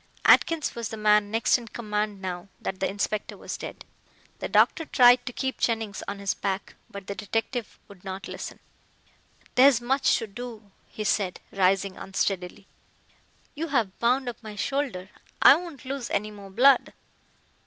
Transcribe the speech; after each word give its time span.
Atkins 0.25 0.73
was 0.73 0.89
the 0.89 0.97
man 0.97 1.29
next 1.29 1.59
in 1.59 1.67
command 1.67 2.23
now 2.23 2.47
that 2.59 2.79
the 2.79 2.89
inspector 2.89 3.37
was 3.37 3.55
dead. 3.55 3.85
The 4.39 4.49
doctor 4.49 4.83
tried 4.83 5.27
to 5.27 5.31
keep 5.31 5.59
Jennings 5.59 6.01
on 6.07 6.17
his 6.17 6.33
back, 6.33 6.73
but 6.89 7.05
the 7.05 7.13
detective 7.13 7.77
would 7.87 8.03
not 8.03 8.27
listen. 8.27 8.57
"There 9.53 9.67
is 9.67 9.79
much 9.79 10.17
to 10.17 10.25
do," 10.25 10.71
he 10.89 11.03
said, 11.03 11.39
rising 11.51 11.97
unsteadily. 11.97 12.65
"You 13.53 13.67
have 13.67 13.99
bound 13.99 14.27
up 14.27 14.41
my 14.41 14.55
shoulder. 14.55 15.11
I 15.39 15.55
won't 15.55 15.85
lose 15.85 16.09
any 16.09 16.31
more 16.31 16.49
blood." 16.49 16.93